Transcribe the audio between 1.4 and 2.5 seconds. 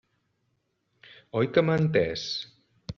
Oi que m'ha entès?